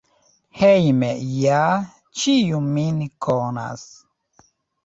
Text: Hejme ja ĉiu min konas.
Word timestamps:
Hejme 0.61 1.09
ja 1.41 1.59
ĉiu 2.21 2.65
min 2.73 2.99
konas. 3.27 3.85